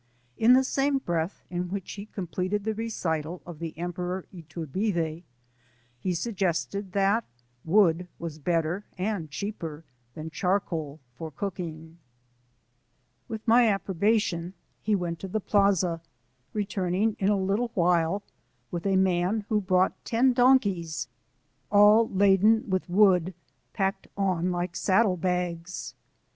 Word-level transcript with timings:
In 0.35 0.53
the 0.53 0.63
same 0.63 0.97
breath 0.97 1.43
in 1.51 1.69
which 1.69 1.91
he 1.91 2.07
completed 2.07 2.63
the 2.63 2.73
recital 2.73 3.39
of 3.45 3.59
the 3.59 3.77
Emperor 3.77 4.25
Iturbide, 4.33 5.21
he 5.99 6.15
suggested 6.15 6.93
that 6.93 7.23
wood 7.63 8.07
was 8.17 8.39
better 8.39 8.83
and 8.97 9.29
cheaper 9.29 9.83
than 10.15 10.31
charcoal 10.31 10.99
for 11.13 11.29
cooking. 11.29 11.99
With 13.27 13.47
my 13.47 13.67
approbation 13.67 14.55
he 14.81 14.95
went 14.95 15.19
to 15.19 15.27
the 15.27 15.39
plaza, 15.39 16.01
returning 16.51 17.15
in 17.19 17.29
a 17.29 17.37
little 17.37 17.69
while 17.75 18.23
with 18.71 18.87
a 18.87 18.95
man 18.95 19.45
who 19.49 19.61
brought 19.61 20.03
ten 20.03 20.33
donkeys, 20.33 21.09
all 21.69 22.09
laden 22.09 22.67
with 22.67 22.89
wood 22.89 23.35
packed 23.71 24.07
on 24.17 24.49
like 24.51 24.75
saddle 24.75 25.15
bags. 25.17 25.93